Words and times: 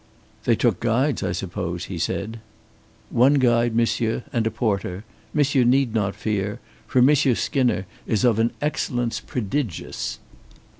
"They 0.45 0.55
took 0.55 0.79
guides, 0.79 1.21
I 1.21 1.31
suppose," 1.31 1.85
he 1.85 1.99
said. 1.99 2.39
"One 3.11 3.35
guide, 3.35 3.75
monsieur, 3.75 4.23
and 4.33 4.47
a 4.47 4.49
porter. 4.49 5.03
Monsieur 5.31 5.63
need 5.63 5.93
not 5.93 6.15
fear. 6.15 6.59
For 6.87 7.03
Monsieur 7.03 7.35
Skinner 7.35 7.85
is 8.07 8.23
of 8.23 8.39
an 8.39 8.49
excellence 8.63 9.19
prodigious." 9.19 10.17